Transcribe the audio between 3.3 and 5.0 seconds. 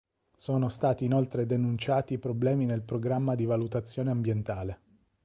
di valutazione ambientale.